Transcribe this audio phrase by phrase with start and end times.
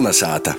[0.00, 0.54] Kolnesāta!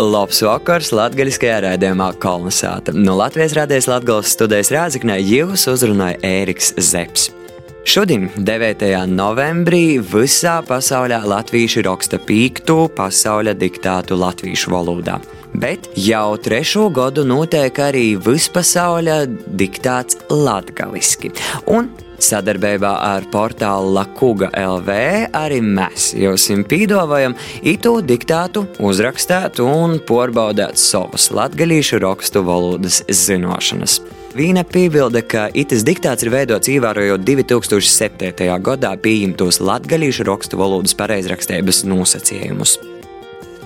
[0.00, 2.94] Labs vakars latgaļiskajā raidījumā Kolnesāta.
[2.96, 7.34] No Latvijas rādījās Latgales studijas Rāziknē jūs uzrunāja Ēriks Zepsi.
[7.84, 8.86] Šodien, 9.
[9.12, 15.18] novembrī, visā pasaulē latvieši raksta pīktu pasaules diktātu latviešu valodā.
[15.52, 21.34] Bet jau trešo gadu notiek arī vispasaules diktāts latgaliski.
[21.68, 24.96] Un Sadarbībā ar portālu Lakuga LV
[25.36, 34.00] arī mēs jums pīdovājam itu diktātu, uzrakstīt un porbaudīt savus latgadījušu rakstu valodas zināšanas.
[34.36, 38.50] Vīna piebilda, ka itis diktāts ir veidots ievērojot 2007.
[38.64, 42.76] gadā pieņemtos latgadījušu rakstu valodas pareizrakstības nosacījumus.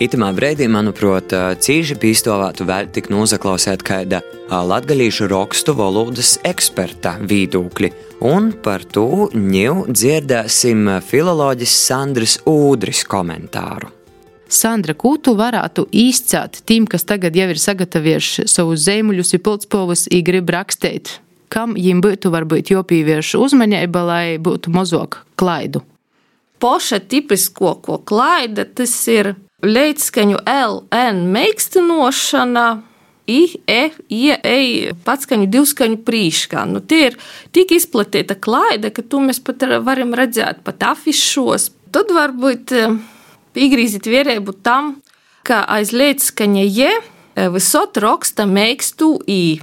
[0.00, 1.28] Itamā brīdī, manuprāt,
[1.60, 7.90] cīži pīstovātu vēl tik nozaklausēt kāda latgadījušu rakstu valodas eksperta viedokļi
[8.24, 13.90] un par to ņēmu dzirdēsim filoloģis Sandrs Ūdris komentāru.
[14.48, 20.06] Sandra, ko tu varētu izcelt tiem, kas tagad jau ir sagatavojuši savus zīmuļus, ir pildspalvas,
[20.09, 21.18] ir grib rakstīt?
[21.52, 25.84] Kam viņiem būtu varbūt jāpievērš uzmanība, lai būtu mazāk klaidu?
[26.56, 32.68] Poša tipisko, ko klaida, tas ir līdzskaņu LN meikstinošana,
[33.30, 36.64] I, E, I, E, patskaņu, divskaņu prīškā.
[36.66, 37.18] Nu, tie ir
[37.54, 41.70] tik izplatīta klaida, ka to mēs pat varam redzēt pat afišos.
[41.94, 42.74] Tad varbūt
[43.54, 44.96] piegrīzīt vierēbu tam,
[45.46, 46.90] ka aiz līdzskaņa je
[47.54, 49.60] visot raksta meikstu I.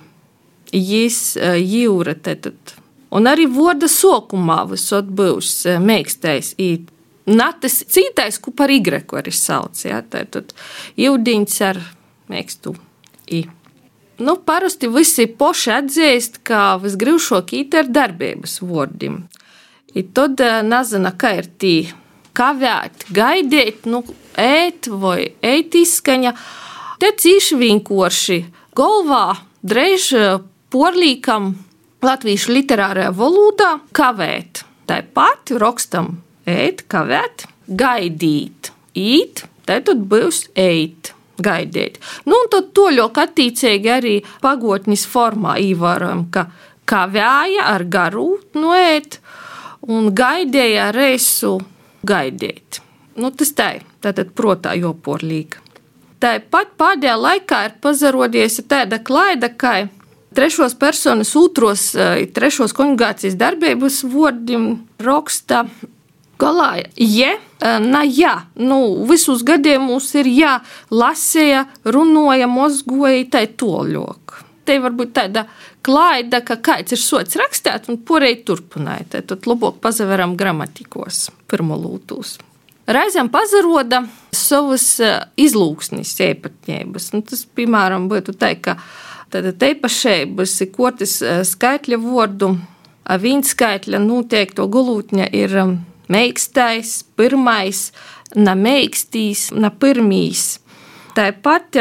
[0.71, 2.51] Jis jūra tad.
[3.11, 6.85] Un arī vārda sokumā visot būs meikstais I.
[7.28, 9.80] Natas cītais, ko par igreku arī sauc.
[9.83, 10.00] Ja?
[10.02, 10.53] Tad
[11.00, 11.81] jūdiņš ar
[12.31, 12.75] meikstu
[13.28, 13.44] I.
[14.17, 19.25] Nu, parasti visi poši atzīst, ka visgrūšāk ir ar darbības vārdiem.
[20.14, 21.73] Tad nezina, kā ir tī
[22.38, 24.03] kavēt, gaidīt, nu,
[24.38, 26.33] ēt vai ēt izskaņa.
[27.02, 28.39] Te cīši vienkārši
[28.77, 30.08] galvā drēž
[30.73, 31.52] porlīkam
[32.05, 34.64] latviešu literārajā valodā kavēt.
[34.89, 36.16] Tāpat rakstam
[36.47, 41.13] ēt, kavēt, gaidīt, īt, tad būs eit
[41.43, 41.99] gaidīt.
[42.25, 46.47] Nu, un tad to ļoti attīcīgi arī pagotnes formā ievērojam, ka
[46.87, 49.19] kā vēja ar garu noēt
[49.87, 51.57] un gaidīja reisu
[52.07, 52.81] gaidīt.
[53.17, 55.63] Nu, tas tā ir, tātad protā joporlīga.
[56.21, 59.87] Tāpat pēdējā laikā ir pazarodies tāda klaida, ka
[60.37, 61.91] trešos personas otros,
[62.33, 64.71] trešos konjugācijas darbības vārdiem
[65.02, 65.65] raksta
[66.39, 67.36] galā, ja,
[67.83, 70.58] na, jā, nu, visus gadījumus ir jā,
[70.93, 74.43] lasīja, runāja, mozgoja, tai toļok.
[74.67, 75.45] Te var būt tāda
[75.86, 79.23] klaida, ka kāds ir sots rakstīt un porēji turpināja.
[79.30, 82.36] Tad labāk pazaveram gramatikos, pirmolūtūs.
[82.87, 84.05] Reizēm pazaroda
[84.36, 84.93] savas
[85.39, 87.11] izlūksnis, īpatnības.
[87.15, 88.77] Nu, tas, piemēram, būtu tā, ka
[89.31, 91.17] tāda teipašības ir kortis
[91.52, 92.54] skaitļa vārdu,
[93.08, 95.58] viņa skaitļa noteikto gulūtņa ir
[96.11, 97.91] meikstais, pirmais,
[98.35, 100.57] na meikstīs, na pirmīs.
[101.17, 101.79] Tāpat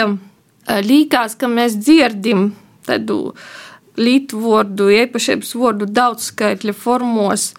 [0.86, 2.50] līkās, ka mēs dzirdim
[2.86, 3.34] tādu
[3.96, 7.50] lītvordu, īpašības vārdu daudzskaitļa formos,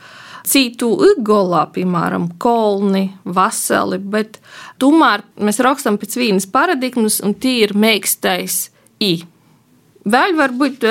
[0.47, 4.39] citu igolā, piemēram, kolni, vasali, bet
[4.79, 8.69] tomēr mēs rakstam pēc vienas paradigmas, un tie ir meikstais
[9.03, 9.17] i.
[10.07, 10.85] Vēl varbūt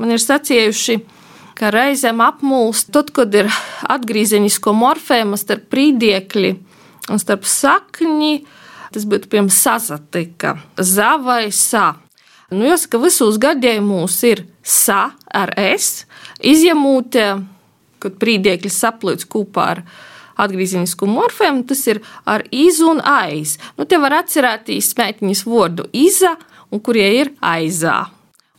[0.00, 1.13] man ir sacījuši, ka
[1.60, 3.50] reizēm apmulst, tad, kad ir
[3.90, 6.52] atgriezenisko morfēmu starp prīdiekļi
[7.12, 8.32] un starp sakņi,
[8.94, 11.94] tas būtu piemēram sazatika, za vai sa.
[12.52, 16.04] Nu, jāsaka, visos gadījumos ir sa ar es,
[16.44, 17.18] izņemot,
[18.02, 19.84] kad prīdiekļi saplūc kopā ar
[20.40, 23.56] atgriezenisku morfēmu, tas ir ar izu un aiz.
[23.78, 26.34] Nu, te var atcerēties smēķiņas vārdu iza,
[26.70, 28.04] un kurie ir aizā.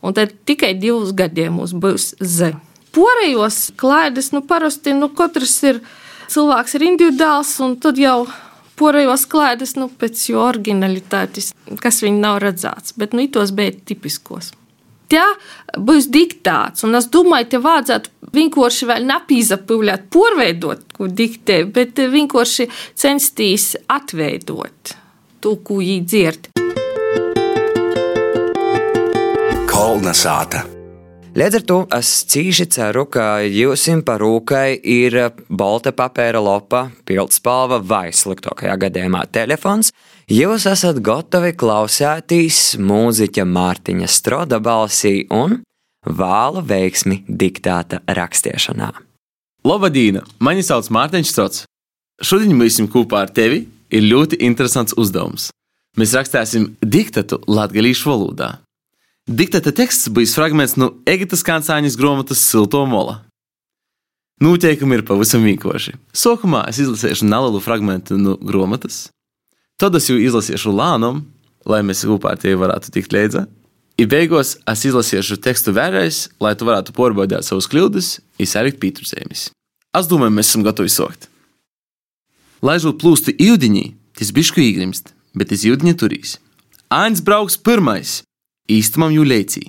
[0.04, 2.54] Un tad tikai divus gadījumus būs z.
[2.96, 5.82] Porejos klaidas, nu, parasti nu, katrs ir
[6.32, 8.22] cilvēks ir individuāls, un tad jau
[8.80, 11.50] porejos klaidas, nu, pēc jo originalitātes,
[11.82, 14.54] kas viņi nav redzēts, bet, nu, itos bija tipiskos.
[15.12, 15.22] Tie
[15.78, 22.66] būs diktāts, un es domāju, te vajadzētu vienkārši vēl napīzapūļāt, porveidot, ko diktē, bet vienkārši
[22.98, 24.96] censties atveidot
[25.44, 26.48] to, ko viņi dzird.
[29.70, 30.75] Kolnesāta!
[31.36, 35.18] Līdz ar to es cīši ceru, ka jums par rūkai ir
[35.52, 39.92] balta papēra lopa, pildspalva vai sliktākajā gadījumā telefons.
[40.32, 45.58] Jūs esat gatavi klausēties mūziķa Mārtiņa Stroda balsī un
[46.08, 48.94] vēlu veiksmi diktāta rakstiešanā.
[49.68, 50.22] Labdien!
[50.40, 51.64] Mani sauc Mārtiņš Strods.
[52.24, 53.66] Šodien mēs esam kopā ar tevi.
[53.92, 55.50] Ir ļoti interesants uzdevums.
[56.00, 58.56] mēs rakstīsim diktatu latviešu valodā.
[59.26, 63.24] Diktata teksts bijis fragments no Egitas Kancāņas grāmatas Silto mola.
[64.38, 65.96] Noteikumi ir pavisam vienkārši.
[66.14, 69.08] Sākumā es izlasīšu nelielu fragment no grāmatas,
[69.82, 71.24] tad es jau izlasīšu lānām,
[71.66, 73.42] lai mēs kopā ar tevi varētu tikt līdzi.
[73.98, 79.48] I beigās es izlasīšu tekstu vēlreiz, lai tu varētu pārbaudīt savus kļūdas, izsēlikt pietursējumus.
[79.98, 81.26] Es domāju, mēs esam gatavi sākt.
[82.62, 83.88] Laižot plūsti īdiņī,
[84.22, 86.38] tas bišku īgrimst, bet tas īdiņa turīs.
[86.94, 88.20] Ains brauks pirmais,
[88.70, 89.68] īstumam jū leicī.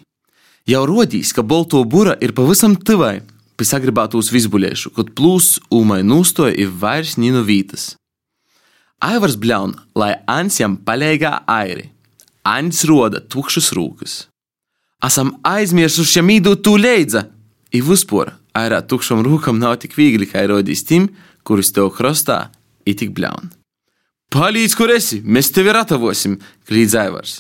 [0.68, 3.22] Jau rodīs, ka bolto būra ir pavisam tuvai,
[3.58, 7.96] pēc agribātos visbuļiešu, kad plūs ūmai nustoja ir vairs nīnu vītas.
[9.04, 11.92] Aivars bļaun, lai ans jam paļēgā airi.
[12.48, 14.16] Ans roda tukšas rūkas.
[15.06, 17.28] Esam aizmirsuši mīdu tu leidza,
[17.72, 21.12] i vispār airā tukšam rūkam nav tik viegli, kā rodīs tim,
[21.46, 22.48] kurus tev krostā
[22.88, 23.52] ir tik bļaun.
[24.34, 27.36] Palīdz, kur esi, mēs tevi ratavosim, klīdz Aivars.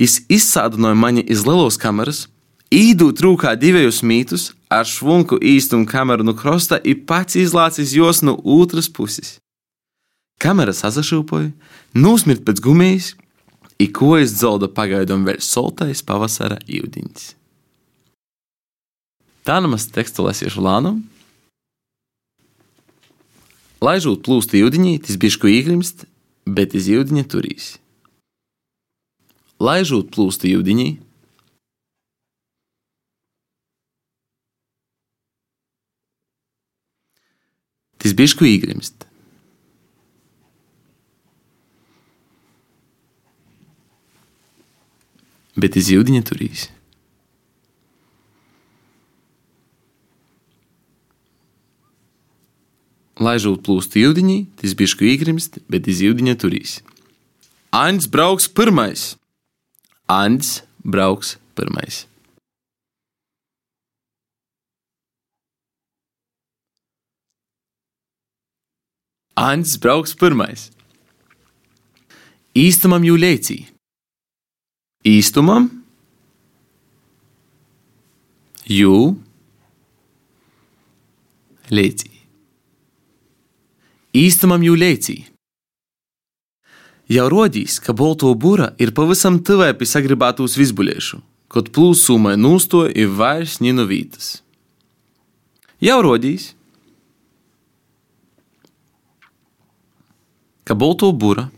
[0.00, 2.24] Jis izsādināja mani iz lielos kameras,
[2.72, 8.38] īdūt rūkā divējus mītus, ar švunku īstumu kameru no krosta un pats izlācis jos no
[8.40, 9.36] otras puses.
[10.40, 11.52] Kamera sazašūpoja,
[11.94, 13.12] nūsmirt pēc gumijas,
[13.82, 17.28] un kojas dzolda pagaidām vēl soltais pavasara īvdiņš.
[19.44, 21.02] Tā namaz tekstu lasīšu lānam.
[23.82, 26.06] Laižot plūst īvdiņī, tas bišku īgrimst,
[26.46, 27.72] bet iz īvdiņa turīs
[29.62, 30.90] laižot plūstu jūdiņī.
[38.02, 39.06] Tas bišku īgrimst.
[45.54, 46.66] Bet iz jūdiņa turīs.
[53.22, 56.80] Laižot plūstu jūdiņī, tas bišku īgrimst, bet iz jūdiņa turīs.
[57.70, 59.12] Ains brauks pirmais!
[60.12, 62.06] Andis brauks pirmais.
[69.34, 70.68] Andis brauks pirmais.
[72.52, 73.62] Īstumam jū leicī.
[75.08, 75.70] Īstumam
[78.68, 79.16] jū
[81.72, 82.12] leicī.
[84.12, 85.31] Īstumam jū leicī.
[87.12, 91.18] Jau rodīs, ka bolto būra ir pavisam tuvai pie sagribētos visbuļiešu,
[91.52, 94.38] kad plūsumai nūsto ir vairs nino vītas.
[95.82, 96.52] Jau rodīs,
[100.64, 101.50] ka bolto būra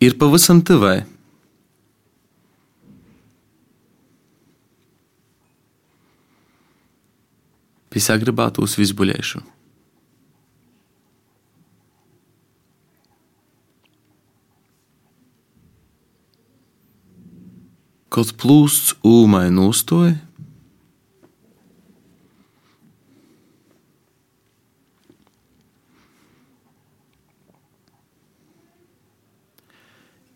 [0.00, 1.02] ir pavisam tuvai.
[7.92, 9.44] Pie sagribētos visbuļiešu.
[18.14, 20.14] Kaut plūsts ūmai nustoja.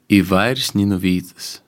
[0.08, 1.58] I vairs nino vītas.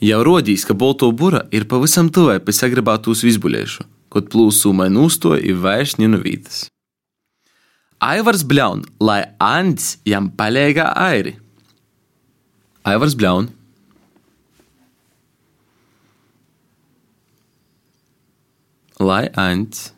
[0.00, 5.56] Jau rodīs, ka bolto bura ir pavisam tuvai pie sagrabātos visbuļiešu, kad plūsumai nustoja ir
[5.64, 6.66] vairs nino vītas.
[8.00, 11.34] Aivars bļaun, lai Andis jam paļēgā airi.
[12.88, 13.50] Aivars bļaun.
[19.04, 19.90] Lai Andis.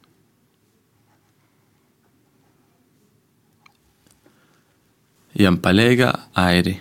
[5.39, 6.11] Jam paļēgā
[6.43, 6.81] airi.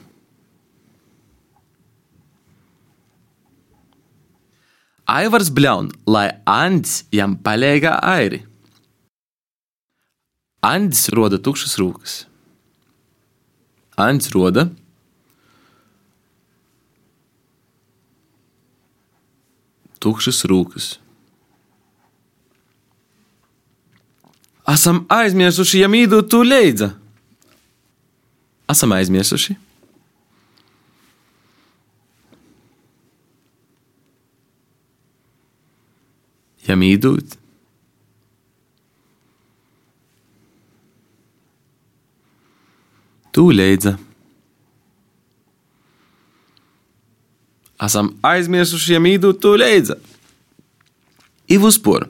[5.11, 8.47] Aivars bļaun, lai Andis jam paļēgā airi.
[10.61, 12.17] Andis roda tukšas rūkas.
[13.97, 14.67] Andis roda
[20.01, 20.95] tukšas rūkas.
[24.71, 26.93] Esam aizmirsuši, ja mīdu tu leidza.
[28.71, 29.57] Esam aizmirsuši.
[36.69, 37.35] Ja mīdūt,
[43.31, 43.97] tu leidza.
[47.81, 48.99] Esam aizmirsuši,
[49.41, 49.97] tu leidza.
[51.49, 52.09] Ivuspor.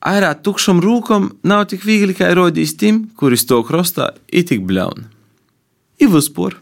[0.00, 5.04] Airā tukšam rūkam nav tik viegli, kā rodīs tim, kuris to krostā ir tik bļaun.
[6.00, 6.56] Ivuspor.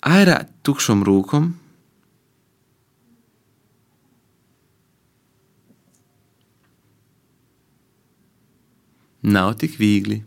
[0.00, 1.54] Airā tukšam rūkam
[9.22, 10.22] nav tik viegli.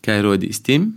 [0.00, 0.94] Kā rodīs Tim?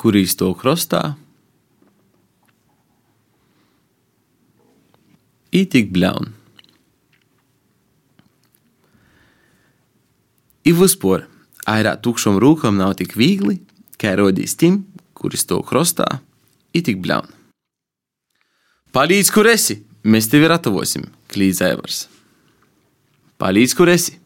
[0.00, 1.00] Kur īsto krostā?
[5.50, 6.30] I tik bļaun.
[10.68, 11.24] I vispār,
[11.68, 13.58] airā tukšam rūkam nav tik viegli,
[14.00, 16.06] kā rodīs Tim, kuris to krostā,
[16.72, 17.28] i tik bļaun.
[18.96, 19.82] Palīdz, kur esi!
[20.00, 22.00] Mēs tevi ratavosim, klīdz Aivars.
[23.40, 24.16] Palīdz, kur esi!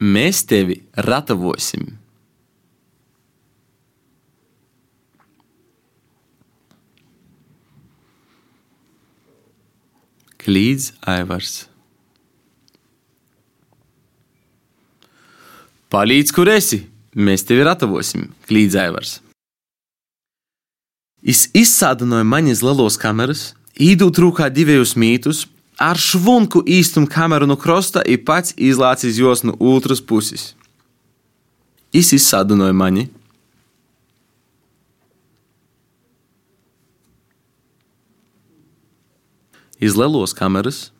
[0.00, 1.90] Mēs tevi ratavosim.
[10.40, 11.69] Klīdz Aivars.
[15.90, 16.84] Palīdz, kur esi!
[17.18, 19.16] Mēs tevi ratavosim, klīdz Aivars.
[21.20, 23.40] Es izsādināju maņas lielos kameras,
[23.74, 25.40] īdūt rūkā divējus mītus,
[25.82, 30.52] ar švunku īstum kameru no krosta i pats izlācis jos no otras puses.
[31.90, 33.08] Es izsādināju mani.
[39.82, 40.92] Iz lielos kameras.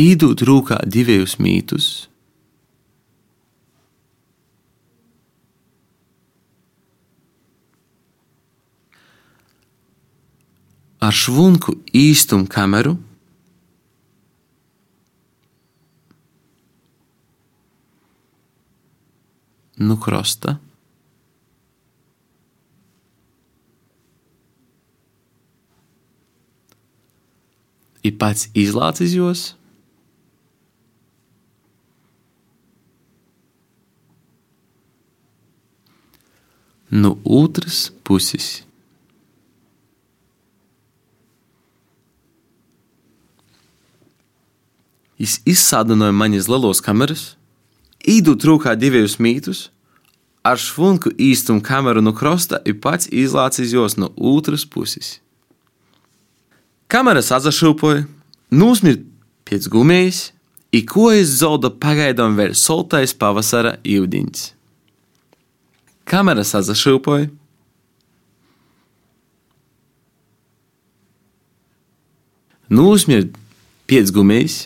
[0.00, 1.90] Īdūt rūkā divējus mītus.
[11.00, 12.94] ar švunku īstumu kameru.
[19.80, 20.58] Nu, krosta.
[28.04, 29.48] Ir pats izlācis jos.
[36.90, 38.64] No otras puses.
[45.20, 47.34] Es izsādināju maņas lielos kameras,
[48.08, 49.68] īdu trūkā divus mītus,
[50.42, 55.18] ar švunku īstumu kameru no krosta ir pats izlācis jos no otras puses.
[56.90, 58.06] Kameras atzašūpoja,
[58.50, 59.02] nūsmir
[59.46, 60.30] pēc gumijas,
[60.72, 64.54] i ko es zauda pagaidām vēl soltais pavasara ūdens.
[66.10, 67.28] Kameras atzašūpoja.
[72.70, 73.30] Nūsmir
[73.90, 74.64] pēc gumijas,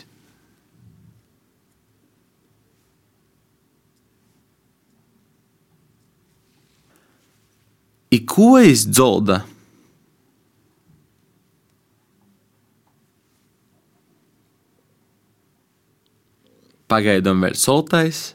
[8.15, 9.41] I ko es dzolda?
[16.87, 18.34] Pagaidām vēl soltais.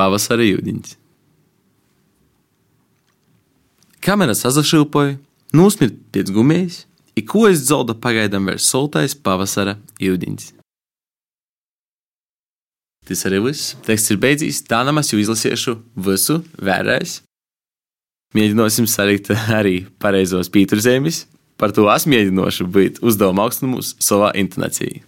[0.00, 0.94] Pavasara jūdiņš.
[4.00, 5.18] Kamera sazašilpoja,
[5.52, 10.46] nosmirt pēc gumijas, i ko es dzolda pagaidām vēl soltais pavasara jūdiņš.
[13.10, 13.74] Tas arī viss.
[13.84, 14.62] Teksts ir beidzies.
[14.64, 15.76] Tā namaz jau izlasīšu
[16.06, 17.18] visu, vērēs.
[18.38, 21.24] Mēģināsim salikt arī pareizos pīturzēmis.
[21.60, 25.02] Par to es mēģināšu būt uzdevuma augstumus savā intonācijā.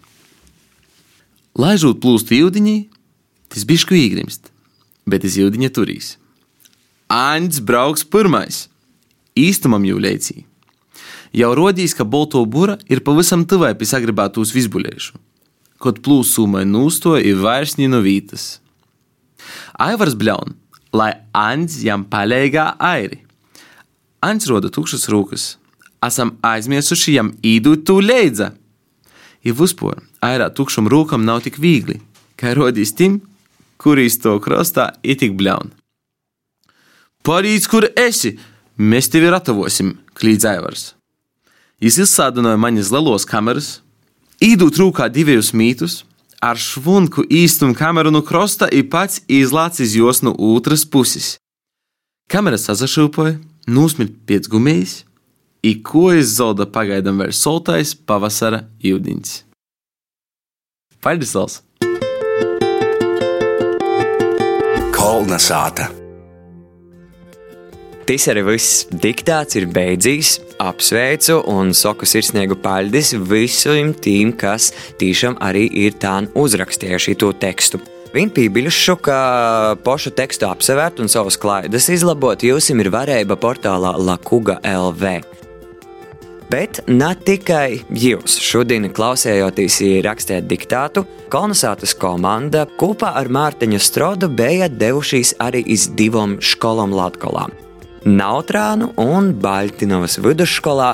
[1.57, 2.77] Laižot plūstu jūdiņī,
[3.53, 4.52] tas bišku īgrimst,
[5.09, 6.15] bet es jūdiņa turīs.
[7.13, 8.67] Āņģis brauks pirmais,
[9.37, 10.47] īstumam jau leicī.
[11.33, 15.21] Jau rodīs, ka bolto būra ir pavisam tuvai pie sagribētos visbuļēšu
[15.83, 18.61] kad plūsumai nūstoja ir vairs no vītas.
[19.75, 20.55] Aivars bļaun,
[20.95, 23.23] lai Ants jam palīgā airi.
[24.23, 25.57] Ants roda tukšas rūkas,
[26.07, 28.53] esam aizmirsuši jam īdūt tū leidza.
[29.43, 31.99] Ir vispār, airā tukšam rūkam nav tik viegli,
[32.39, 33.19] kā rodīs tim,
[33.83, 35.75] kurīs to krastā ir tik bļaun.
[37.27, 38.37] Palīdz, kur esi!
[38.79, 40.85] Mēs tevi ratavosim, klīdz Aivars.
[41.83, 43.83] Jis izsādināja maņas lielos kameras,
[44.43, 46.01] Īdūt rūkā divus mītus,
[46.43, 51.37] ar švunku īstumu kameru no krosta ir pats izlācis jos no otras puses.
[52.27, 53.37] Kamera sazašūpoja,
[53.71, 55.05] nūsmirt pēc gumijas,
[55.63, 59.37] i ko es zauda pagaidām vēl soltais pavasara jūdiņš.
[60.99, 61.63] Paldies!
[65.03, 65.23] Lals.
[65.23, 65.89] Kolna sāta!
[68.07, 70.37] Tas arī viss diktāts ir beidzis.
[70.63, 77.81] Apsveicu un saku sirsnīgu paldies visiem tiem, kas tiešām arī ir tā uzrakstījuši to tekstu.
[78.15, 79.19] Viņa pībiļušu, ka
[79.83, 85.42] pošu tekstu apsevērt un savus klaidas izlabot, jūs ir varēja portālā Lakuga LV.
[86.53, 94.69] Bet ne tikai jūs šodien klausējoties rakstīt diktātu, kolonizācijas komanda kopā ar Mārtiņu Strodu bija
[94.69, 97.49] devušies arī iz divām skolām Latvijā.
[98.03, 100.89] Nautrānu un Baļtinovas vidusskolā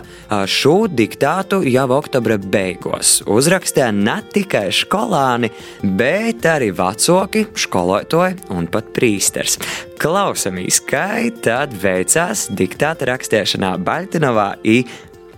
[0.53, 5.49] šo diktātu jau oktobra beigās uzrakstīja ne tikai skolāni,
[5.97, 9.57] bet arī vecāki, skolotāji un pat prīsters.
[9.99, 14.83] Klausamies, kā tad veicās diktāta rakstīšanā Baļtinovā i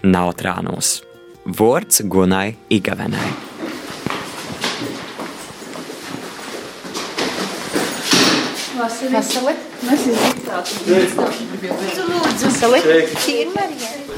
[0.02, 1.00] Nautrānos.
[1.44, 3.28] Vārds Gunai Igavenai.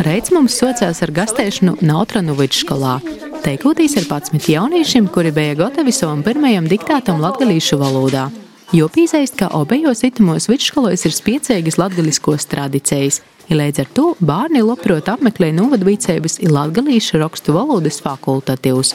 [0.02, 3.00] Reiz mums socās ar gastēšanu Nautranovičs skolā.
[3.42, 8.28] Teikotīs ar 11 jauniešiem, kuri bija gatavi savam pirmajam diktātam latgalīšu valodā.
[8.72, 13.18] Jo pīzēst, ka obejos itumos vidusskolos ir spiecīgas latgaliskos tradīcijas,
[13.50, 18.94] ja līdz ar to bērni labprot apmeklē novadvīcības ir latgalīšu rakstu valodas fakultatīvs.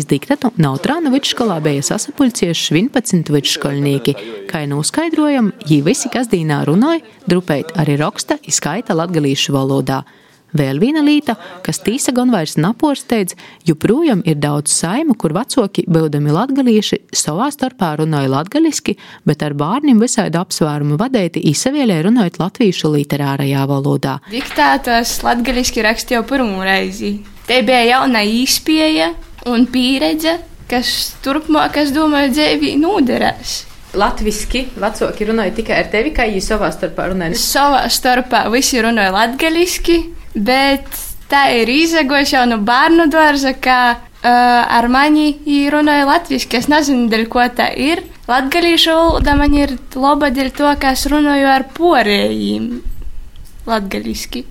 [0.00, 4.14] Izdiktatu Nautrāna vidusskolā bija sasapulcieši 11 vidusskoļnieki.
[4.48, 10.06] Kā jau noskaidrojam, viņi visi kasdīnā runāja, drupēt arī raksta, izskaita latgalīšu valodā.
[10.56, 13.34] Vēl viena lieta, kas tīsa gan vairs naporsteidz,
[13.68, 18.96] joprojām ir daudz saimu, kur vecāki, būdami latgalīši, savā starpā runāja latgaliski,
[19.28, 24.18] bet ar bērniem visādi apsvērumu vadēti izsavielē runājot latviešu literārajā valodā.
[24.32, 27.18] Diktātors latgaliski rakstīja pirmo reizi.
[27.48, 29.12] Te bija jauna īspēja,
[29.52, 30.38] un pieredze,
[30.68, 33.64] kas turpmāk, es domāju, dzīvī noderēs.
[33.98, 37.36] Latvijasiski vecāki runāja tikai ar tevi, kā viņi savā starpā runāja.
[37.40, 39.98] Savā starpā visi runāja latviešu,
[40.44, 40.86] bet
[41.30, 44.30] tā ir izdegojusi jau no bērnu dārza, ka uh,
[44.78, 45.32] ar mani
[45.72, 46.50] runāja latviešu.
[46.58, 48.04] Es nezinu, dēļ ko tā ir.
[48.28, 52.70] Latviešu valoda man ir laba dēļ to, ka es runāju ar porējiem
[53.68, 54.46] latviešu.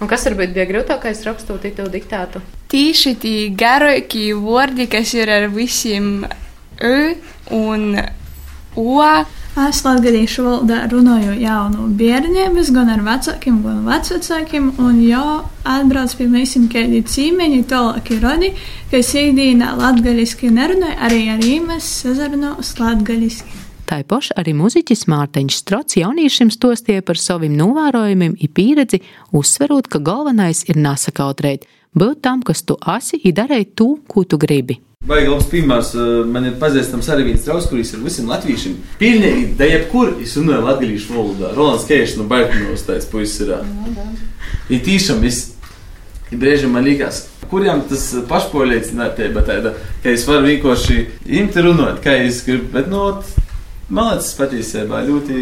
[0.00, 2.40] Un kas varbūt bija grūtākais rakstot to diktātu?
[2.72, 6.24] Tieši tie garākie vārdi, kas ir ar visiem
[6.80, 7.12] ö
[7.52, 7.98] un
[8.76, 8.98] o.
[9.58, 14.68] Es latviešu valodā runāju jau no bērnības, gan ar vecākiem, gan vecākiem.
[14.78, 18.52] Un jau atbrauc pie mums kādi cīmeņi, tālāki rodi,
[18.92, 23.42] kas ikdienā latviešu nerunāja, arī ar īmes sazarunās latviešu.
[23.90, 29.02] Tāpat arī muzeķis Mārtiņš Strots jauniešiem stostīja par saviem novērojumiem un pieredzi,
[29.34, 34.38] uzsverot, ka galvenais ir nesakautrēt, būt tam, kas tu esi, un darīt to, ko tu
[34.40, 34.80] gribi.
[35.08, 35.94] Vai labs piemērs,
[36.28, 38.74] man ir pazīstams arī viens draugs, kurš ir visiem latviešiem.
[39.00, 41.54] Pilnīgi, da jebkur, es runāju latviešu valodā.
[41.56, 43.54] Rolands Kēšs no Bairtinos tāds puisis ir.
[44.68, 45.40] Ir tīšām, es
[46.30, 49.72] brīžiem man liekas, kuriem tas pašpārliecinātība tāda,
[50.04, 51.00] ka es varu vienkārši
[51.40, 53.08] imti runāt, kā es gribu, bet, nu,
[53.90, 55.40] Man liekas, patiesībā ļoti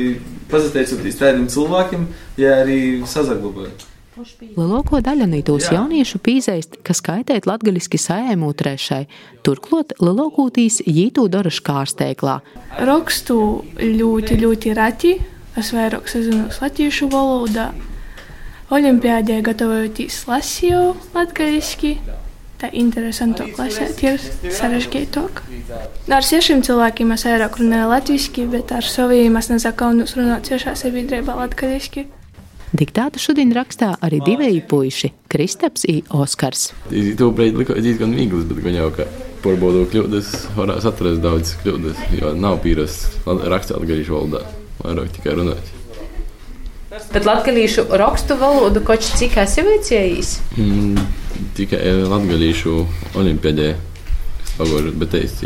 [0.49, 2.07] pateicoties tādiem cilvēkiem,
[2.41, 3.75] ja arī sazaglabāja.
[4.19, 9.05] Lielāko daļu no tos jauniešu pīzēst, kas skaitēt latgaļiski sējēmu trešai,
[9.47, 12.41] turklot lielākotīs jītū dara škārsteiklā.
[12.89, 13.39] Rakstu
[13.79, 15.15] ļoti, ļoti rati,
[15.59, 17.71] es vairāk sazinu latviešu valodā.
[18.75, 20.83] Olimpiādē gatavojoties lasīju
[21.15, 21.95] latgaļiski,
[22.59, 25.45] tā interesantāk lasīt, ir sarežģītāk.
[26.11, 31.39] Ar sešiem cilvēkiem es vairāk runāju latviešu, bet ar saviem es nezakaunos runāt ciešā sabiedrībā
[31.39, 32.09] latviešu.
[32.69, 36.73] Diktātu šodien rakstā arī divi puiši- Kristaps un Oskars.
[37.17, 39.07] To brīdi likās diezgan viegls, bet gan jau, ka
[39.41, 44.43] pārbaudot kļūdas, varēs atrast daudz kļūdas, jo nav pierast rakstīt latviešu valodā,
[44.83, 45.71] vairāk tikai runāt.
[47.13, 50.33] Bet latviešu rakstu valodu koč cik esi veicējis?
[50.59, 51.07] Mm,
[51.57, 52.75] tikai latviešu
[53.17, 53.71] olimpiadē
[54.59, 55.41] pagājušajā, bet es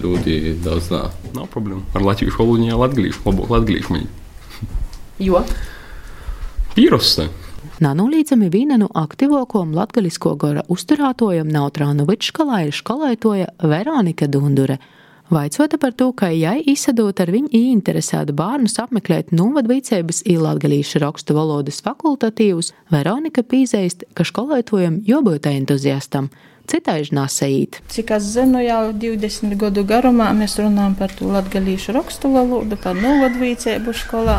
[0.00, 1.02] ļoti daudz nā.
[1.36, 1.84] Nav problēma.
[1.92, 4.08] Ar latviešu valodu jau latviešu, labāk latviešu man.
[5.20, 5.44] Jo?
[6.80, 7.26] Pierosta.
[7.84, 14.78] Nanolīdzami viena no aktīvākajām latgalisko gara uzturētojam Nautrānovičs skolā ir skolotāja Veronika Dundure.
[15.28, 21.82] Vaicota par to, ka jai izsadot ar viņu interesētu bērnus apmeklēt novadvīcības īlatgalīšu rakstu valodas
[21.84, 26.32] fakultatīvus, Veronika pīzēst, ka skolētojam jābūt entuziastam.
[26.70, 27.80] Citādi nesējīt.
[27.90, 32.94] Cik es zinu, jau 20 gadu garumā mēs runājam par to latgalīšu rakstu valodu, par
[32.94, 34.36] novadvīcību skolā.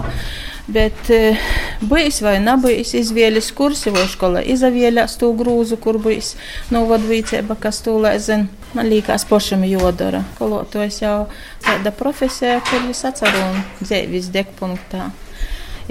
[0.71, 1.33] Bet e,
[1.89, 6.37] bijis vai nebijis izvēles kursi, vai skola izvēlējās to grūzu, kur bijis
[6.71, 8.47] novadvīcība, kas to lēzina.
[8.77, 10.21] Man liekas, pašam jodara.
[10.37, 11.25] Kolotājs jau
[11.65, 15.09] tāda profesija, kur es atceru un dzīves degpunktā.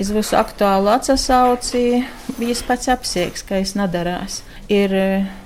[0.01, 2.01] Iz visu aktuālu atsauci,
[2.41, 4.41] viņš pats apsiegs, ka es nedarās.
[4.71, 4.93] Ir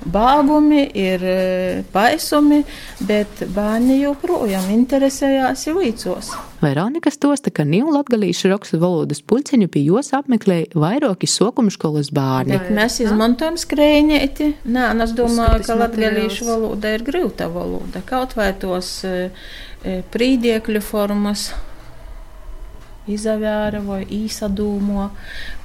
[0.05, 1.23] bāgumi, ir
[1.95, 2.61] paisumi,
[3.09, 6.31] bet bērni joprojām interesējās īcos.
[6.65, 12.57] Veronika stosta, ka New latgalīšu rakstu valodas pulciņu pie jos apmeklēja vairāki sokumu skolas bērni.
[12.57, 14.51] Bet mēs izmantojam skrējņēti.
[14.65, 18.05] Nē, un es domāju, ka latgalīšu valoda ir grūta valoda.
[18.09, 19.01] Kaut vai tos
[19.85, 21.51] prīdiekļu formas
[23.11, 25.09] izavēra vai īsadūmo.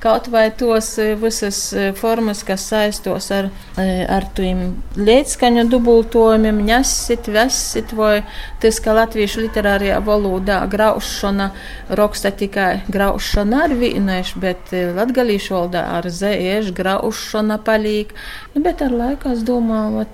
[0.04, 3.50] Kaut vai tos e, visas e, formas, kas saistos ar,
[3.80, 8.22] e, ar tiem lietskaņu dubultojumiem, ņasit, vesit, vai
[8.64, 11.52] tas, ka latviešu literārajā valodā graušana
[12.00, 18.12] raksta tikai graušana ar vīnešu, bet latgalīšu valodā ar zēiešu graušana palīk.
[18.56, 20.08] Nu, bet ar laiku es domāju,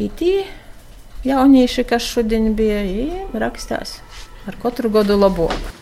[0.00, 0.38] itī
[1.28, 2.80] jaunieši, kas šodien bija,
[3.36, 3.98] rakstās
[4.48, 5.79] ar katru gadu labāk.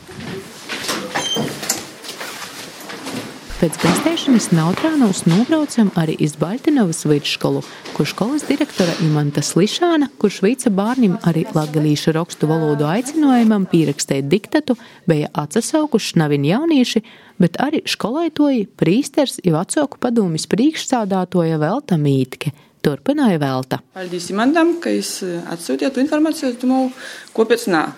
[3.58, 7.64] Pēc gastēšanas Nautrānos nobraucam arī iz Baļtinovas vidškolu,
[7.96, 14.78] kur skolas direktora Imanta Slišāna, kurš veica bārnim arī latgalīšu rakstu valodu aicinājumam pierakstēt diktatu,
[15.10, 17.02] bija atsasaukuši navin jaunieši,
[17.42, 22.54] bet arī skolaitoji, prīsters ir vecāku padomis priekšsādātoja Velta Mītke.
[22.86, 23.82] Turpināja Velta.
[23.98, 25.16] Paldies Imantam, ka jūs
[25.50, 26.92] atsūtījāt informāciju, es domāju,
[27.34, 27.88] kāpēc nē.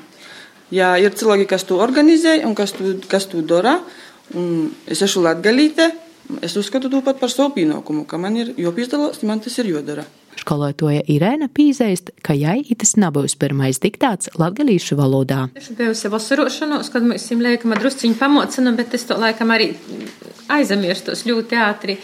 [0.71, 3.81] Ja ir cilvēki, kas to organizē un kas to, kas to dara,
[4.39, 5.89] Un es esmu latgalīte,
[6.47, 10.07] es uzskatu to pat par savu pienākumu, ka man ir jāpiedalās, man tas ir jādara.
[10.39, 15.49] Skolotoja Irēna pīzēst, ka jai tas nebūs pirmais diktāts latgalīšu valodā.
[15.59, 19.73] Es bijusi vasarošanos, kad mēs viņam liekam drusciņu pamocinam, bet es to laikam arī
[20.55, 21.99] aizamirstos ļoti ātri.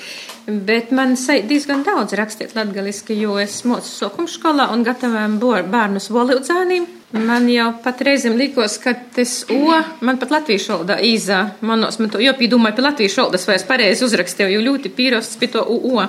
[0.46, 1.16] Bet man
[1.48, 6.87] diezgan daudz rakstīt latgaliski, jo es mocu sokuma skolā un gatavojam bērnus valodzāniem.
[7.16, 9.74] Man jau pat reizēm likās, ka tas O,
[10.06, 14.06] man pat latviešu valodā īzā, manos, man to jopīdomāju pie latviešu valodas, vai es pareizi
[14.06, 16.06] uzrakstīju, jo ļoti pīrosts pie to UO.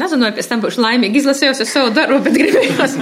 [0.00, 2.96] Nezinu, vai pēc tam būšu laimīgi izlasījos ar savu darbu, bet gribējos,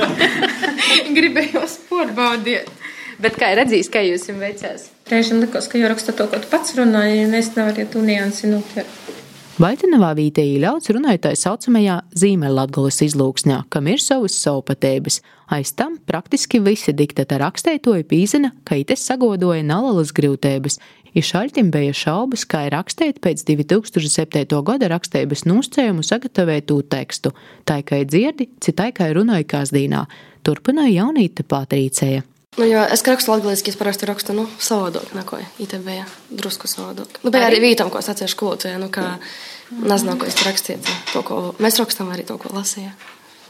[1.18, 2.74] gribējos pārbaudīt.
[3.22, 4.90] Bet kā redzīs, kā viņam veicās?
[5.11, 8.50] Reizēm likās, ka jau raksta to, ko tu pats runāji, un es nevaru to niansi
[8.50, 9.26] notvert.
[9.59, 15.16] Vaitinavā vietēji ļauts runāja tā saucamajā zīmeļlatgulas izlūksņā, kam ir savas saupatēbas.
[15.51, 20.79] Aiz tam praktiski visi diktata rakstētoji pīzina, ka ites sagodoja nalalas grūtēbas.
[21.11, 24.47] I šaļtim bija šaubas, kā ir rakstēt pēc 2007.
[24.71, 27.35] gada rakstēbas nūscējumu sagatavētu tekstu.
[27.66, 30.07] Tā kā dzirdi, citai kā runāja kāzdīnā.
[30.47, 32.23] Turpināja jaunīta Patrīcēja.
[32.56, 35.92] Nu, jo es rakstu latviešu, es parasti rakstu nu, savādāk, neko ITB,
[36.40, 37.20] drusku savādāk.
[37.22, 39.18] Nu, bija arī vītam, ko es atceros skolotāju, nu, ka
[39.70, 40.80] nezinu, ko es rakstīju.
[41.12, 42.90] To, ko mēs rakstām, arī to, ko lasīju.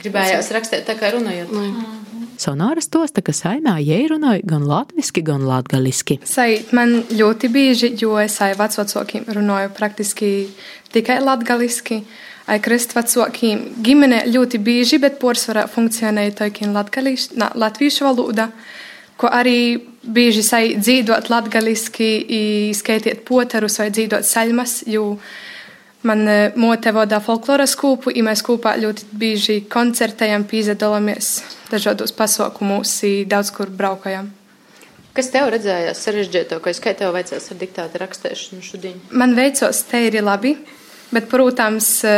[0.03, 1.55] Gribējās rakstīt tā, kā runājot.
[1.55, 2.27] Nu, mhm.
[2.39, 6.21] Sonāra stosta, ka saimā jai runāja gan latviski, gan.
[6.29, 10.31] Sai man ļoti bieži, jo es ai vecvecākiem runāju praktiski
[10.95, 12.05] tikai latgaliski.
[12.49, 16.71] Ai kristvecākiem ģimene ļoti bieži, bet porcelāna funkcionēja tikai
[17.59, 18.47] latviešu valoda
[19.19, 19.61] ko arī
[20.03, 20.45] bieži
[20.79, 22.09] dzīvot latgaliski,
[22.77, 25.19] skaitiet poterus vai dzīvot saļmas, jo
[26.09, 31.33] man e, mote vada folkloras kūpu, un mēs kopā ļoti bieži koncertējam, pīzedalāmies
[31.73, 34.31] dažādos pasaukumos, daudz kur braukājam.
[35.19, 39.01] Kas tev redzējās sarežģītākais, kā tev veicās ar diktātu rakstēšanu šodien?
[39.11, 40.55] Man veicos te ir labi,
[41.11, 42.15] bet, protams, e,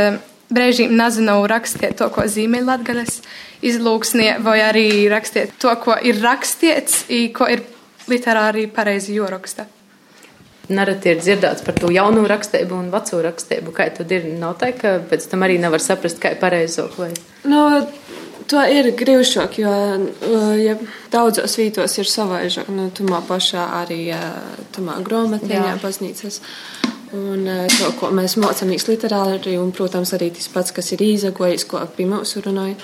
[0.50, 3.20] brīžiem nezinu rakstīt to, ko zīmē latgales
[3.66, 7.04] izlūksnie, vai arī rakstiet to, ko ir rakstīts,
[7.36, 7.64] ko ir
[8.10, 9.66] literāri pareizi joraksta.
[10.70, 13.72] Nereti ir dzirdēts par to jaunu rakstību un veco rakstību.
[13.74, 14.28] Kā tad ir?
[14.38, 17.10] Nav tā, ka pēc tam arī nevar saprast, kā ir pareizo vai.
[17.50, 17.64] No,
[18.50, 19.72] to ir grūšāk, jo
[20.60, 20.76] ja
[21.10, 22.70] daudzos vītos ir savaižāk.
[22.70, 24.12] Nu, tumā pašā arī
[24.76, 26.38] tumā grāmatiņā, baznīcas.
[27.16, 31.82] Un to, ko mēs mācāmies literāri, un, protams, arī tas pats, kas ir izagojis, ko
[31.96, 32.78] pie mums runāja.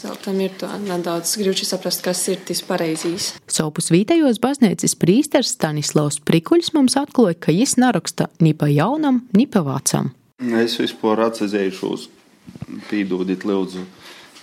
[0.00, 3.34] Zeltam ir to nedaudz grūti saprast, kas ir tas pareizīs.
[3.52, 9.44] Sopus vītējos baznīcas prīsters Stanislavs Prikuļs mums atklāja, ka viņš neraksta ni pa jaunam, ni
[9.44, 10.14] pa vecam.
[10.40, 12.06] Es vispār atcezējušos,
[12.88, 13.84] pīdūdīt lūdzu.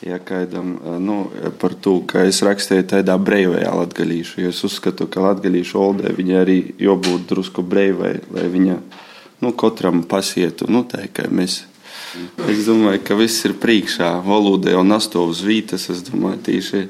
[0.05, 1.15] Ja kādam nu,
[1.57, 6.41] par to, ka es rakstīju tādā breivajā latgalīšu, jo es uzskatu, ka latgalīšu oldē viņa
[6.43, 8.77] arī jābūt drusku breivai, lai viņa
[9.43, 11.63] nu, katram pasietu, nu, kā mēs
[12.47, 15.89] Es domāju, ka viss ir priekšā, valodai un astovas vītas.
[15.93, 16.83] Es domāju, tīši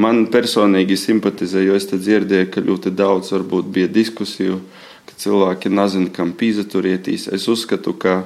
[0.00, 4.60] man personīgi simpatizē, jo es dzirdēju, ka ļoti daudz varbūt bija diskusiju,
[5.06, 7.28] ka cilvēki nezina, kam pīzaturieties.
[7.36, 8.22] Es uzskatu, ka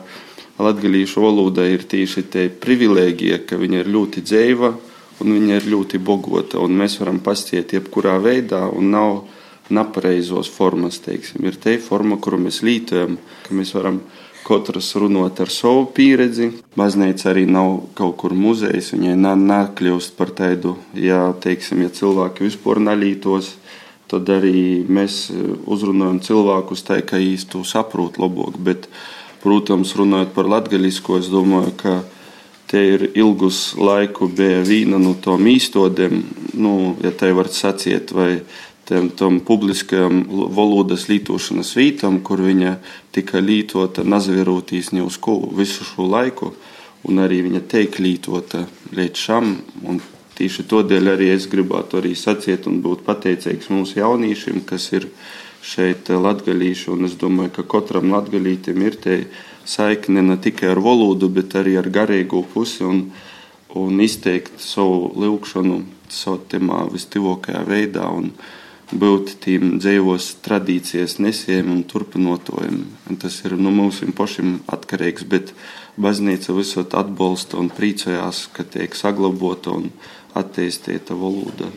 [0.62, 4.73] latgalīšu valoda ir tīši te privilēģija, ka viņa ir ļoti dzēva
[5.21, 9.12] un viņa ir ļoti bogota, un mēs varam pastiet jebkurā veidā, un nav
[9.72, 11.44] nepareizos formas, teiksim.
[11.46, 14.00] Ir te forma, kuru mēs lītojam, ka mēs varam
[14.46, 16.52] katrs runāt ar savu pieredzi.
[16.79, 22.83] Baznīca arī nav kaut kur muzejs, viņai nekļūst par tādu, ja, teiksim, ja cilvēki vispār
[22.83, 23.57] nalītos.
[24.07, 25.33] Tad arī mēs
[25.66, 28.61] uzrunājam cilvēkus tā, ka īsti to saprot labāk.
[28.62, 28.87] Bet,
[29.42, 31.96] protams, runājot par latgaļisko, es domāju, ka
[32.66, 36.16] Te ir ilgus laiku bija viena no tām īstodēm,
[36.59, 38.40] nu, ja tā var sacīt, vai
[38.88, 42.77] tam, tam publiskajam valodas lietošanas vītam, kur viņa
[43.14, 46.53] tika lietota nazavierotīs ne uz ko visu šo laiku,
[47.07, 49.57] un arī viņa teik lietota līdz šam.
[50.37, 55.09] Tieši tādēļ arī es gribētu arī sacīt un būt pateicīgs mūsu jauniešiem, kas ir
[55.66, 59.16] šeit latgalīši, un es domāju, ka katram latgalītim ir te
[59.66, 63.09] saikne ne tikai ar valodu, bet arī ar garīgo pusi un,
[63.75, 65.81] un izteikt savu lūgšanu
[66.12, 68.31] savā temā vistivākajā veidā un
[68.92, 72.85] būt tiem dzīvos tradīcijas nesiem un turpinotājiem.
[73.22, 75.53] Tas ir no nu, mums pašiem atkarīgs, bet
[75.99, 79.90] baznīca visot atbalsta un priecājās, ka tiek saglabāta un
[80.37, 81.72] attīstīta valoda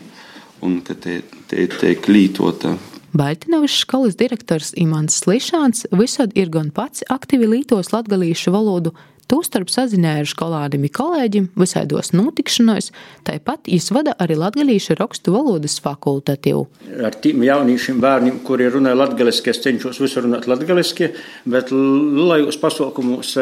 [0.60, 2.76] un ka te, te tiek lītota
[3.10, 8.92] Baļtinovas skolas direktors Imants Slišāns visad ir gan pats aktīvi lītos latgalīšu valodu,
[9.30, 12.90] Tūstarp sazināja ar skolāniem kolēģiem visādos notikšanos,
[13.28, 16.64] tāpat viņš vada arī latgalīšu rakstu valodas fakultatīvu.
[17.06, 21.12] Ar tiem jauniešiem bērniem, kuri runāja latgaliski, es cenšos visur runāt latgaliski,
[21.46, 23.36] bet lajos pasaukumos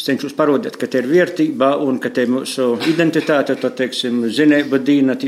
[0.00, 4.22] Es cenšos parādīt, ka tā ir vērtība un ka tā ir mūsu identitāte, tā teiksim,
[4.32, 5.18] zinība dīna,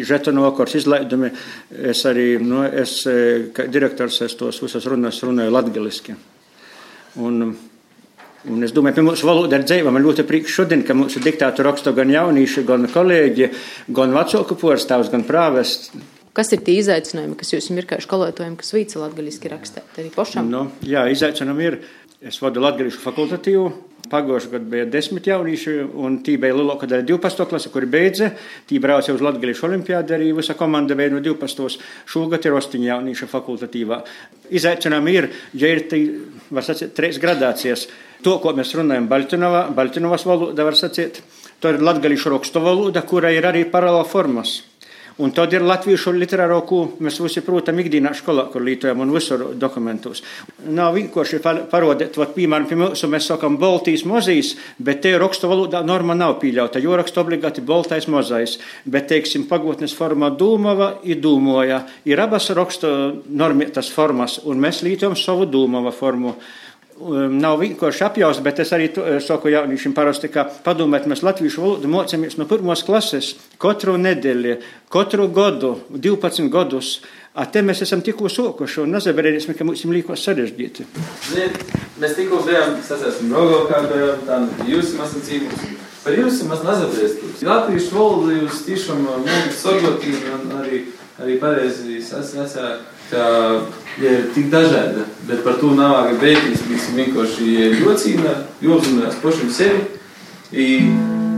[0.41, 1.29] vakars izlaidumi.
[1.93, 3.03] Es arī, nu, es,
[3.53, 6.17] kā direktors, es tos visas runas runāju latgaliski.
[7.21, 7.53] Un,
[8.51, 9.93] un es domāju, ka mūsu valoda ir dzīva.
[9.95, 13.51] Man ļoti prieks šodien, ka mūsu diktātu raksta gan jaunieši, gan kolēģi,
[13.95, 15.93] gan vecāku porstāvs, gan prāvests.
[16.33, 20.49] Kas ir tie izaicinājumi, kas jums ir kā skolotājiem, kas vīca latgaliski rakstīt arī pašam?
[20.49, 21.83] Nu, jā, izaicinājumi ir.
[22.23, 23.65] Es vadu latgalīšu fakultatīvu,
[24.13, 25.75] Pagājušajā gadā bija desmit jaunieši,
[26.05, 27.47] un tī bija lielākā daļa 12.
[27.49, 28.29] klase, kuri beidza.
[28.69, 31.79] Tī brauca uz Latvijas olimpiādu, arī visa komanda bija no 12.
[32.13, 34.03] Šogad ir 8 jaunieši fakultatīvā.
[34.53, 36.03] Izaicinājumi ir, ja ir tī,
[36.53, 37.87] var sacīt, trīs gradācijas.
[38.23, 41.23] To, ko mēs runājam Baltinovā, Baltinovas valoda, var sacīt,
[41.59, 44.61] to ir latgalīšu rakstu valoda, kura ir arī paralēla formas.
[45.21, 49.45] Un tad ir latviešu literāro, ko mēs visi protam ikdienā skolā, kur lietojam un visur
[49.61, 50.23] dokumentos.
[50.73, 55.83] Nav vienkārši parodēt, vat, piemēram, pie mums mēs sakam Baltijas mozīs, bet te rakstu valodā
[55.85, 58.57] norma nav pieļauta, jo rakstu obligāti Baltais mozais.
[58.87, 61.83] Bet, teiksim, pagotnes formā dūmava ir dūmoja.
[62.09, 62.89] Ir abas rakstu
[63.29, 66.39] normētas formas, un mēs lietojam savu dūmava formu.
[67.03, 71.65] Um, nav vienkārši apjausts, bet es arī uh, saku jauniešiem parasti, ka padomāt, mēs latviešu
[71.65, 74.55] valodu mocamies no pirmos klases katru nedēļu,
[74.93, 77.01] katru gadu, 12 gadus.
[77.35, 80.87] A te mēs esam tikko sokuši un nezaberēsim, ka mums ir līkos sarežģīti.
[81.99, 84.39] Mēs tikko bijām, sasēsim Rogokā, bijām tā,
[84.69, 85.65] jūs esat cīmums.
[86.05, 87.43] Par jums maz nezabriestos.
[87.47, 90.85] Latviešu valodu jūs tiešām mūgat sorgotīgi un arī,
[91.21, 93.25] arī pareizi sasāk ka
[94.01, 96.65] ja ir tik dažāda, bet par to nav vajag beigties.
[96.71, 97.49] Mēs vienkārši
[97.83, 99.85] jocīna, jozunās pašam sevi.
[100.53, 100.67] I,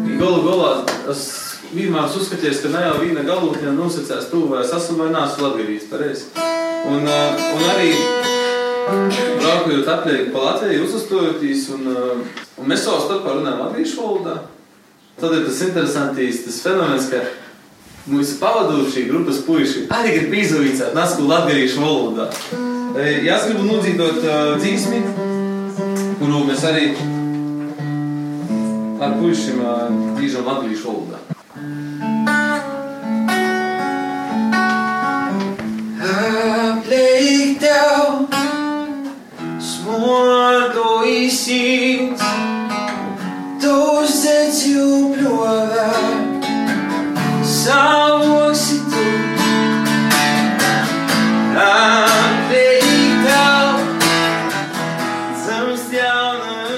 [0.07, 0.71] i galu galā
[1.11, 1.25] es
[1.75, 5.91] vienmēr uzskatīju, ka ne jau viena galotņa nosacās to, vai es esmu vai neesmu latgadījis
[5.91, 6.31] pareizi.
[6.85, 7.91] Un, uh, un arī
[9.41, 14.37] braukojot apliek pa Latviju, uzstojotīs, un, uh, un mēs savā starpā runājam latviešu valodā.
[15.19, 17.23] Tad ir tas interesantīs, tas fenomens, ka
[18.05, 22.29] mūsu pavadošie grupas puiši arī grib izvaicāt nasku latgarīšu valodā.
[23.01, 25.01] Es gribu nodzīdot uh, dzīsmi,
[26.21, 26.91] kuru mēs arī
[29.03, 29.89] ar puišiem uh,
[30.19, 31.23] dzīžam latgarīšu valodā.
[36.85, 38.29] Blick down,
[39.59, 40.21] små
[41.09, 41.31] i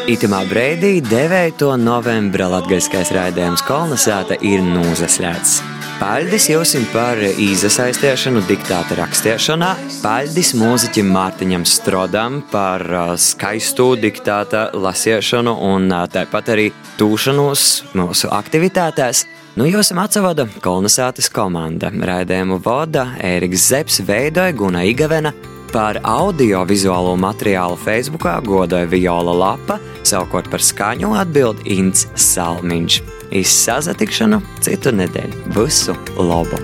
[0.06, 1.64] Itamā brīdī 9.
[1.82, 5.56] novembra latgaiskais raidījums kolonizēta ir nūzaslēts.
[5.98, 9.72] Paldies jums par iesaistīšanu diktāta rakstīšanā.
[10.04, 12.86] Paldies mūziķim Mārtiņam Strodam par
[13.18, 16.68] skaistu diktāta lasīšanu un tāpat arī
[17.02, 17.66] tūšanos
[17.98, 19.24] mūsu aktivitātēs.
[19.58, 21.90] Nu, jūs esat atsavada kolonizācijas komanda.
[21.90, 25.34] Raidījumu vada Ēriks Zepsi, veidoja Guna Igavena.
[25.76, 29.76] Par audio-vizuālo materiālu Facebookā godoja Viola Lapa,
[30.08, 32.96] savukārt par skaņu atbild Ints Salmiņš.
[33.42, 35.44] Izsazatikšanu citu nedēļu.
[35.58, 36.62] Visu labu!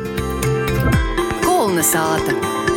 [1.44, 2.71] Kolonizāta!